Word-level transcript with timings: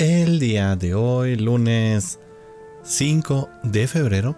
El 0.00 0.38
día 0.38 0.76
de 0.76 0.94
hoy, 0.94 1.36
lunes 1.36 2.18
5 2.84 3.50
de 3.64 3.86
febrero, 3.86 4.34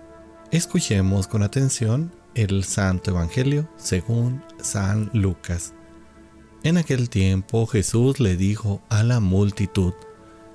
escuchemos 0.50 1.28
con 1.28 1.44
atención 1.44 2.12
el 2.34 2.64
Santo 2.64 3.12
Evangelio 3.12 3.68
según 3.76 4.42
San 4.60 5.08
Lucas. 5.12 5.72
En 6.64 6.78
aquel 6.78 7.08
tiempo 7.08 7.68
Jesús 7.68 8.18
le 8.18 8.36
dijo 8.36 8.82
a 8.88 9.04
la 9.04 9.20
multitud, 9.20 9.92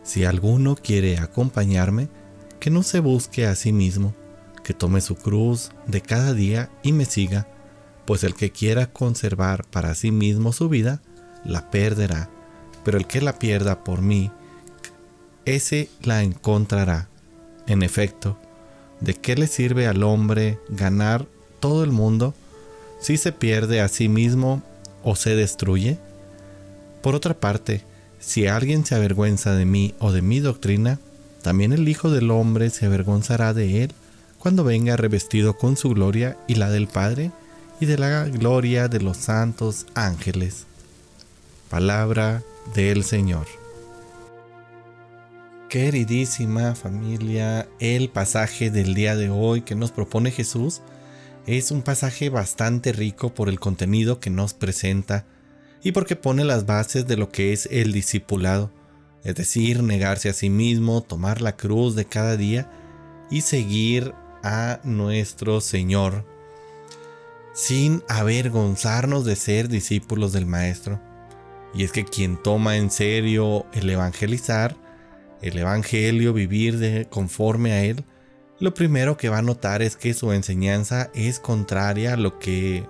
si 0.04 0.26
alguno 0.26 0.76
quiere 0.76 1.20
acompañarme, 1.20 2.10
que 2.60 2.70
no 2.70 2.84
se 2.84 3.00
busque 3.00 3.46
a 3.46 3.56
sí 3.56 3.72
mismo, 3.72 4.14
que 4.62 4.74
tome 4.74 5.00
su 5.00 5.16
cruz 5.16 5.72
de 5.86 6.02
cada 6.02 6.34
día 6.34 6.70
y 6.84 6.92
me 6.92 7.06
siga, 7.06 7.48
pues 8.06 8.26
el 8.26 8.34
que 8.34 8.52
quiera 8.52 8.92
conservar 8.92 9.66
para 9.70 9.96
sí 9.96 10.12
mismo 10.12 10.52
su 10.52 10.68
vida, 10.68 11.02
la 11.46 11.72
perderá, 11.72 12.30
pero 12.84 12.98
el 12.98 13.08
que 13.08 13.22
la 13.22 13.40
pierda 13.40 13.86
por 13.86 14.02
mí, 14.02 14.34
ese 15.48 15.90
la 16.04 16.24
encontrará. 16.24 17.08
En 17.68 17.82
efecto, 17.82 18.38
¿de 19.00 19.14
qué 19.14 19.36
le 19.36 19.48
sirve 19.48 19.88
al 19.88 20.04
hombre 20.04 20.60
ganar 20.70 21.26
todo 21.60 21.84
el 21.84 21.92
mundo 21.92 22.34
si 23.00 23.18
se 23.18 23.32
pierde 23.32 23.82
a 23.82 23.88
sí 23.88 24.10
mismo 24.10 24.62
o 25.04 25.16
se 25.16 25.36
destruye? 25.36 25.98
Por 27.02 27.16
otra 27.16 27.34
parte, 27.34 27.82
si 28.20 28.48
alguien 28.48 28.86
se 28.86 28.96
avergüenza 28.96 29.54
de 29.54 29.66
mí 29.66 29.96
o 30.00 30.12
de 30.12 30.22
mi 30.22 30.40
doctrina, 30.40 31.00
también 31.42 31.72
el 31.72 31.88
Hijo 31.88 32.10
del 32.10 32.32
Hombre 32.32 32.70
se 32.70 32.86
avergonzará 32.86 33.54
de 33.54 33.84
él 33.84 33.92
cuando 34.40 34.64
venga 34.64 34.98
revestido 34.98 35.58
con 35.58 35.78
su 35.78 35.90
gloria 35.90 36.38
y 36.48 36.56
la 36.56 36.70
del 36.70 36.88
Padre 36.88 37.32
y 37.80 37.86
de 37.86 37.98
la 37.98 38.26
gloria 38.26 38.88
de 38.88 39.00
los 39.00 39.18
santos 39.18 39.86
ángeles. 39.94 40.66
Palabra 41.70 42.44
del 42.74 43.04
Señor. 43.04 43.67
Queridísima 45.70 46.76
familia, 46.76 47.68
el 47.82 48.08
pasaje 48.08 48.72
del 48.72 48.94
día 48.94 49.18
de 49.18 49.30
hoy 49.30 49.64
que 49.64 49.76
nos 49.76 49.92
propone 49.92 50.32
Jesús 50.32 50.82
es 51.46 51.72
un 51.72 51.82
pasaje 51.82 52.30
bastante 52.30 52.94
rico 52.94 53.34
por 53.34 53.50
el 53.50 53.60
contenido 53.60 54.22
que 54.22 54.30
nos 54.30 54.54
presenta 54.54 55.26
y 55.84 55.92
porque 55.92 56.16
pone 56.16 56.46
las 56.46 56.66
bases 56.66 57.06
de 57.06 57.18
lo 57.18 57.30
que 57.32 57.52
es 57.52 57.68
el 57.70 57.92
discipulado, 57.92 58.72
es 59.26 59.36
decir, 59.36 59.84
negarse 59.84 60.30
a 60.30 60.34
sí 60.34 60.50
mismo, 60.50 61.02
tomar 61.02 61.42
la 61.42 61.58
cruz 61.58 61.96
de 61.96 62.06
cada 62.06 62.38
día 62.38 62.72
y 63.30 63.42
seguir 63.42 64.14
a 64.44 64.80
nuestro 64.86 65.60
Señor 65.60 66.26
sin 67.54 68.04
avergonzarnos 68.08 69.26
de 69.26 69.36
ser 69.36 69.68
discípulos 69.68 70.32
del 70.32 70.46
Maestro. 70.46 71.02
Y 71.74 71.84
es 71.84 71.92
que 71.92 72.06
quien 72.06 72.42
toma 72.42 72.78
en 72.78 72.90
serio 72.90 73.66
el 73.74 73.90
evangelizar, 73.90 74.87
el 75.42 75.58
Evangelio, 75.58 76.34
vivir 76.34 76.78
de, 76.78 77.06
conforme 77.10 77.72
a 77.72 77.84
él, 77.84 78.04
lo 78.60 78.74
primero 78.74 79.18
que 79.18 79.30
va 79.30 79.40
a 79.40 79.44
notar 79.44 79.82
es 79.82 79.96
que 79.96 80.14
su 80.14 80.32
enseñanza 80.32 81.12
es 81.14 81.40
contraria 81.40 82.14
a 82.14 82.18
lo 82.18 82.40
que 82.40 82.84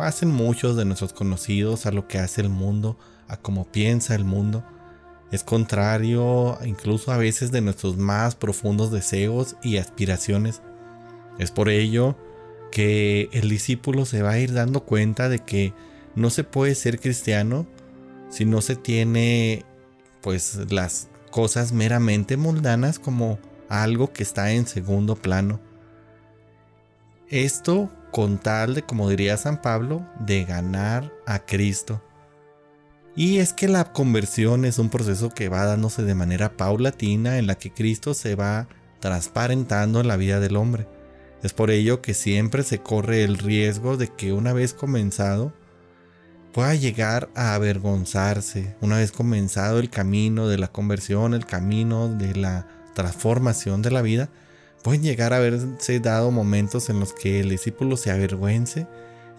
hacen 0.00 0.30
muchos 0.30 0.76
de 0.76 0.84
nuestros 0.84 1.12
conocidos, 1.12 1.86
a 1.86 1.92
lo 1.92 2.08
que 2.08 2.18
hace 2.18 2.40
el 2.40 2.48
mundo, 2.48 2.98
a 3.28 3.36
cómo 3.36 3.70
piensa 3.70 4.14
el 4.14 4.24
mundo. 4.24 4.64
Es 5.30 5.44
contrario 5.44 6.58
incluso 6.64 7.12
a 7.12 7.16
veces 7.16 7.52
de 7.52 7.60
nuestros 7.60 7.96
más 7.96 8.34
profundos 8.34 8.90
deseos 8.90 9.56
y 9.62 9.76
aspiraciones. 9.76 10.62
Es 11.38 11.50
por 11.50 11.68
ello 11.68 12.16
que 12.70 13.28
el 13.32 13.48
discípulo 13.48 14.06
se 14.06 14.22
va 14.22 14.30
a 14.30 14.38
ir 14.38 14.52
dando 14.52 14.84
cuenta 14.84 15.28
de 15.28 15.38
que 15.38 15.72
no 16.16 16.30
se 16.30 16.44
puede 16.44 16.74
ser 16.74 16.98
cristiano 16.98 17.66
si 18.30 18.44
no 18.44 18.60
se 18.60 18.74
tiene 18.74 19.64
pues 20.22 20.58
las 20.70 21.08
cosas 21.34 21.72
meramente 21.72 22.36
mundanas 22.36 23.00
como 23.00 23.40
algo 23.68 24.12
que 24.12 24.22
está 24.22 24.52
en 24.52 24.68
segundo 24.68 25.16
plano. 25.16 25.58
Esto 27.28 27.90
con 28.12 28.38
tal 28.38 28.74
de, 28.74 28.82
como 28.82 29.10
diría 29.10 29.36
San 29.36 29.60
Pablo, 29.60 30.06
de 30.20 30.44
ganar 30.44 31.12
a 31.26 31.40
Cristo. 31.40 32.00
Y 33.16 33.38
es 33.38 33.52
que 33.52 33.66
la 33.66 33.92
conversión 33.92 34.64
es 34.64 34.78
un 34.78 34.90
proceso 34.90 35.30
que 35.30 35.48
va 35.48 35.64
dándose 35.64 36.04
de 36.04 36.14
manera 36.14 36.56
paulatina 36.56 37.36
en 37.36 37.48
la 37.48 37.56
que 37.56 37.72
Cristo 37.72 38.14
se 38.14 38.36
va 38.36 38.68
transparentando 39.00 40.02
en 40.02 40.06
la 40.06 40.16
vida 40.16 40.38
del 40.38 40.54
hombre. 40.54 40.86
Es 41.42 41.52
por 41.52 41.72
ello 41.72 42.00
que 42.00 42.14
siempre 42.14 42.62
se 42.62 42.78
corre 42.78 43.24
el 43.24 43.38
riesgo 43.38 43.96
de 43.96 44.06
que 44.06 44.32
una 44.32 44.52
vez 44.52 44.72
comenzado, 44.72 45.52
pueda 46.54 46.76
llegar 46.76 47.28
a 47.34 47.54
avergonzarse 47.54 48.76
una 48.80 48.98
vez 48.98 49.10
comenzado 49.10 49.80
el 49.80 49.90
camino 49.90 50.46
de 50.46 50.56
la 50.56 50.68
conversión, 50.68 51.34
el 51.34 51.46
camino 51.46 52.08
de 52.08 52.36
la 52.36 52.68
transformación 52.94 53.82
de 53.82 53.90
la 53.90 54.02
vida, 54.02 54.30
pueden 54.84 55.02
llegar 55.02 55.32
a 55.32 55.38
haberse 55.38 55.98
dado 55.98 56.30
momentos 56.30 56.88
en 56.90 57.00
los 57.00 57.12
que 57.12 57.40
el 57.40 57.50
discípulo 57.50 57.96
se 57.96 58.12
avergüence 58.12 58.86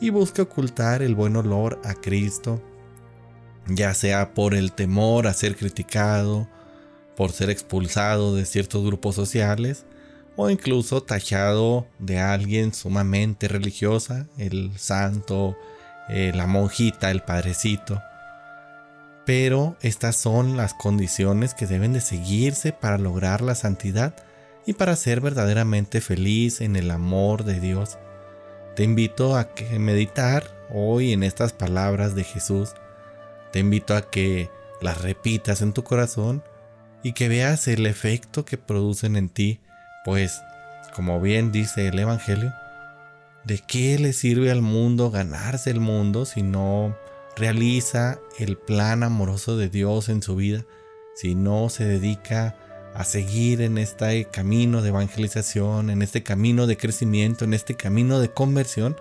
y 0.02 0.10
busque 0.10 0.42
ocultar 0.42 1.02
el 1.02 1.16
buen 1.16 1.38
olor 1.38 1.80
a 1.86 1.94
Cristo, 1.94 2.62
ya 3.68 3.94
sea 3.94 4.34
por 4.34 4.54
el 4.54 4.74
temor 4.74 5.28
a 5.28 5.34
ser 5.34 5.56
criticado, 5.56 6.50
por 7.16 7.32
ser 7.32 7.50
expulsado 7.50 8.36
de 8.36 8.46
ciertos 8.46 8.86
grupos 8.86 9.16
sociales, 9.16 9.86
o 10.36 10.50
incluso 10.50 11.02
tachado 11.02 11.88
de 11.98 12.20
alguien 12.20 12.74
sumamente 12.74 13.48
religiosa, 13.48 14.28
el 14.38 14.78
santo, 14.78 15.56
eh, 16.10 16.32
la 16.36 16.48
monjita, 16.48 17.12
el 17.12 17.22
padrecito. 17.22 18.02
Pero 19.26 19.76
estas 19.82 20.16
son 20.16 20.56
las 20.56 20.74
condiciones 20.74 21.54
que 21.54 21.66
deben 21.66 21.94
de 21.94 22.02
seguirse 22.02 22.72
para 22.72 22.98
lograr 22.98 23.42
la 23.42 23.56
santidad 23.56 24.14
y 24.66 24.74
para 24.74 24.96
ser 24.96 25.22
verdaderamente 25.22 26.02
feliz 26.02 26.62
en 26.62 26.76
el 26.76 26.92
amor 26.92 27.44
de 27.44 27.60
Dios. 27.60 27.98
Te 28.76 28.84
invito 28.84 29.38
a 29.38 29.54
que 29.54 29.80
meditar 29.80 30.44
hoy 30.74 31.14
en 31.14 31.24
estas 31.24 31.54
palabras 31.54 32.14
de 32.14 32.24
Jesús. 32.24 32.74
Te 33.52 33.60
invito 33.60 33.96
a 33.96 34.10
que 34.10 34.50
las 34.82 35.02
repitas 35.02 35.62
en 35.62 35.74
tu 35.74 35.84
corazón 35.84 36.44
y 37.02 37.14
que 37.14 37.30
veas 37.30 37.68
el 37.68 37.86
efecto 37.86 38.46
que 38.46 38.58
producen 38.58 39.16
en 39.16 39.30
ti, 39.30 39.62
pues, 40.04 40.42
como 40.94 41.22
bien 41.22 41.52
dice 41.52 41.88
el 41.88 42.00
Evangelio, 42.00 42.54
¿De 43.46 43.60
qué 43.60 44.00
le 44.00 44.12
sirve 44.12 44.50
al 44.50 44.64
mundo 44.64 45.12
ganarse 45.12 45.70
el 45.70 45.80
mundo 45.80 46.26
si 46.26 46.42
no 46.42 46.98
realiza 47.36 48.20
el 48.40 48.58
plan 48.58 49.04
amoroso 49.04 49.56
de 49.56 49.70
Dios 49.70 50.10
en 50.10 50.24
su 50.24 50.36
vida? 50.36 50.66
Si 51.14 51.36
no 51.36 51.70
se 51.70 51.86
dedica 51.86 52.56
a 52.96 53.04
seguir 53.04 53.62
en 53.62 53.78
este 53.78 54.26
camino 54.26 54.82
de 54.82 54.90
evangelización, 54.90 55.92
en 55.92 56.02
este 56.02 56.24
camino 56.24 56.66
de 56.66 56.76
crecimiento, 56.76 57.46
en 57.46 57.54
este 57.54 57.76
camino 57.76 58.20
de 58.20 58.32
conversión, 58.32 58.98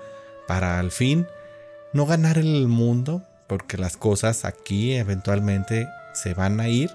para 0.46 0.78
al 0.78 0.90
fin 0.90 1.26
no 1.94 2.04
ganar 2.04 2.36
el 2.36 2.68
mundo, 2.68 3.22
porque 3.46 3.78
las 3.78 3.96
cosas 3.96 4.44
aquí 4.44 4.92
eventualmente 4.92 5.88
se 6.12 6.34
van 6.34 6.60
a 6.60 6.68
ir, 6.68 6.90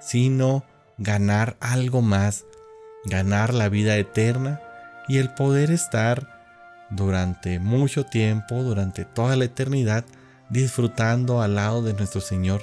sino 0.00 0.62
ganar 0.98 1.56
algo 1.58 2.00
más, 2.00 2.44
ganar 3.06 3.54
la 3.54 3.68
vida 3.68 3.96
eterna 3.96 4.60
y 5.08 5.18
el 5.18 5.34
poder 5.34 5.72
estar 5.72 6.35
durante 6.90 7.58
mucho 7.58 8.04
tiempo, 8.04 8.62
durante 8.62 9.04
toda 9.04 9.36
la 9.36 9.44
eternidad, 9.44 10.04
disfrutando 10.48 11.40
al 11.42 11.54
lado 11.56 11.82
de 11.82 11.94
nuestro 11.94 12.20
Señor. 12.20 12.62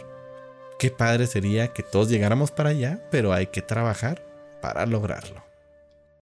Qué 0.80 0.90
padre 0.90 1.28
sería 1.28 1.70
que 1.70 1.84
todos 1.84 2.10
llegáramos 2.10 2.52
para 2.52 2.70
allá, 2.70 3.02
pero 3.12 3.34
hay 3.34 3.48
que 3.48 3.62
trabajar 3.62 4.24
para 4.62 4.86
lograrlo. 4.86 5.53